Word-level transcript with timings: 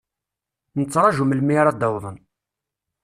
Nettṛaju 0.79 1.23
melmi 1.25 1.53
ara 1.61 1.71
d-awḍen. 1.79 2.17